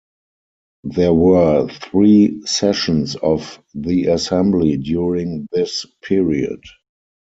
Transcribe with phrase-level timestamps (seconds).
[0.95, 6.63] There were three sessions of the assembly during this period.